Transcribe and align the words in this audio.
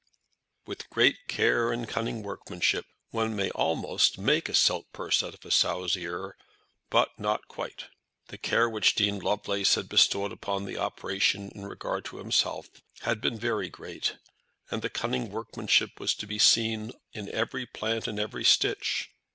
With 0.65 0.89
great 0.89 1.27
care 1.27 1.71
and 1.71 1.87
cunning 1.87 2.23
workmanship 2.23 2.87
one 3.11 3.35
may 3.35 3.51
almost 3.51 4.17
make 4.17 4.49
a 4.49 4.55
silk 4.55 4.87
purse 4.91 5.21
out 5.21 5.35
of 5.35 5.45
a 5.45 5.51
sow's 5.51 5.95
ear, 5.95 6.35
but 6.89 7.11
not 7.19 7.47
quite. 7.47 7.83
The 8.29 8.39
care 8.39 8.67
which 8.67 8.95
Dean 8.95 9.19
Lovelace 9.19 9.75
had 9.75 9.87
bestowed 9.87 10.31
upon 10.31 10.65
the 10.65 10.75
operation 10.79 11.51
in 11.53 11.67
regard 11.67 12.03
to 12.05 12.17
himself 12.17 12.67
had 13.01 13.21
been 13.21 13.37
very 13.37 13.69
great, 13.69 14.17
and 14.71 14.81
the 14.81 14.89
cunning 14.89 15.29
workmanship 15.29 15.99
was 15.99 16.15
to 16.15 16.25
be 16.25 16.39
seen 16.39 16.93
in 17.13 17.29
every 17.29 17.67
plait 17.67 18.07
and 18.07 18.19
every 18.19 18.43
stitch. 18.43 19.11